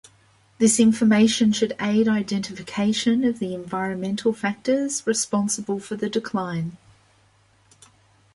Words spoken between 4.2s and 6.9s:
factors responsible for the decline.